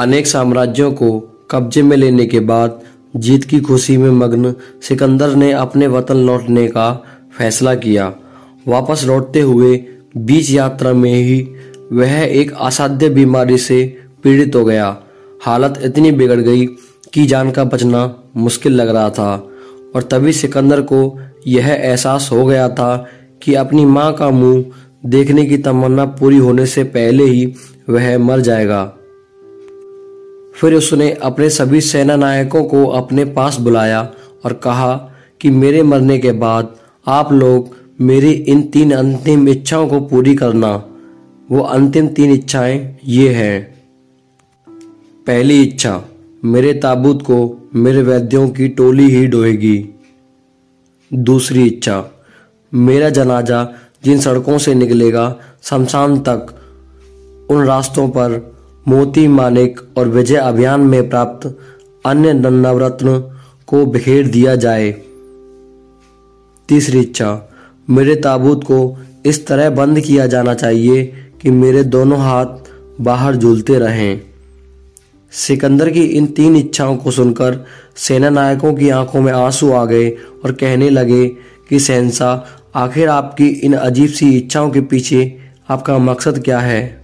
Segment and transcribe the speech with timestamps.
[0.00, 2.80] अनेक साम्राज्यों को कब्जे में लेने के बाद
[3.16, 6.92] जीत की खुशी में मग्न सिकंदर ने अपने वतन लौटने का
[7.38, 8.14] फैसला किया।
[8.68, 9.76] वापस लौटते हुए
[10.16, 11.40] बीच यात्रा में ही
[11.92, 14.96] वह एक असाध्य बीमारी से पीड़ित हो गया।
[15.42, 16.66] हालत इतनी बिगड़ गई
[17.12, 19.48] कि जान का बचना मुश्किल लग रहा था
[19.94, 23.06] और तभी सिकंदर को यह एहसास हो गया था
[23.42, 24.64] कि अपनी माँ का मुँह
[25.06, 27.46] देखने की तमन्ना पूरी होने से पहले ही
[27.90, 28.96] वह मर जाएगा।
[30.60, 34.12] फिर उसने अपने सभी सेना नायकों को अपने पास बुलाया
[34.44, 36.76] और कहा कि मेरे मरने के बाद
[37.06, 40.84] आप लोग मेरी इन तीन अंतिम इच्छाओं को पूरी करना।
[41.50, 43.74] वो अंतिम तीन इच्छाएँ ये हैं।
[45.26, 46.04] पहली इच्छा,
[46.44, 49.88] मेरे ताबूत को मेरे वैद्यों की टोली ही डोएगी
[51.12, 52.04] दूसरी इच्छा,
[52.74, 53.68] मेरा जनाजा
[54.04, 56.46] जिन सड़कों से निकलेगा, शमशान तक,
[57.50, 58.53] उन रास्तों पर
[58.88, 61.58] मोती मानिक और विजय अभियान में प्राप्त
[62.06, 63.34] अन्य नवरत्न
[63.66, 64.90] को बिखेर दिया जाए।
[66.68, 67.50] तीसरी इच्छा,
[67.90, 72.46] मेरे ताबूत को इस तरह बंद किया जाना चाहिए कि मेरे दोनों हाथ
[73.00, 74.20] बाहर झूलते रहें।
[75.32, 80.10] सिकंदर की इन तीन इच्छाओं को सुनकर सेना नायकों की आँखों में आँसू आ गए
[80.44, 81.28] और कहने लगे
[81.68, 85.38] कि सहनसा आखिर आपकी इन अजीब सी इच्छाओं के पीछे
[85.68, 87.03] आपका मकसद क्या है?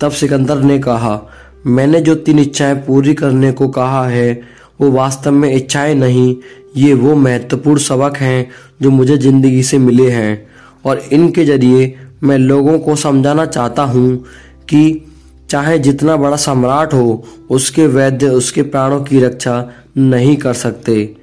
[0.00, 1.22] तब सिकंदर ने कहा,
[1.66, 4.42] मैंने जो तीन इच्छाएँ पूरी करने को कहा है,
[4.80, 6.36] वो वास्तव में इच्छाएँ नहीं,
[6.76, 8.50] ये वो महत्वपूर्ण सबक हैं
[8.82, 10.46] जो मुझे ज़िंदगी से मिले हैं।
[10.84, 11.94] और इनके ज़रिए
[12.24, 14.24] मैं लोगों को समझाना चाहता हूँ
[14.68, 15.02] कि
[15.50, 21.16] चाहे जितना बड़ा सम्राट हो, उसके वैद्य उसके प्राणों की रक्षा नहीं कर सकते।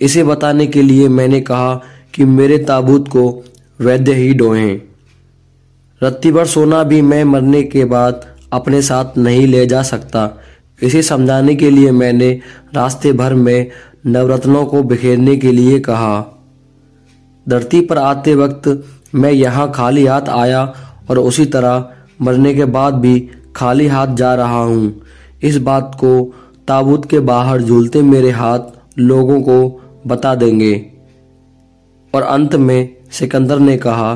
[0.00, 1.74] इसे बताने के लिए मैंने कहा
[2.14, 3.44] कि मेरे ताबूत को
[3.80, 4.80] वैद्य ही डोहें
[6.02, 10.28] रत्ती भर सोना भी मैं मरने के बाद अपने साथ नहीं ले जा सकता।
[10.82, 12.30] इसे समझाने के लिए मैंने
[12.74, 13.70] रास्ते भर में
[14.06, 16.24] नवरत्नों को बिखेरने के लिए कहा।
[17.48, 20.62] धरती पर आते वक्त मैं यहाँ खाली हाथ आया
[21.10, 21.88] और उसी तरह
[22.22, 23.18] मरने के बाद भी
[23.56, 25.02] खाली हाथ जा रहा हूँ।
[25.42, 26.34] इस बात को
[26.68, 28.60] ताबूत के बाहर झूलते मेरे हाथ
[28.98, 29.58] लोगों को
[30.06, 30.74] बता देंगे।
[32.14, 34.14] और अंत में सिकंदर ने कहा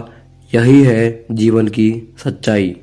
[0.55, 2.77] यही है जीवन की सच्चाई।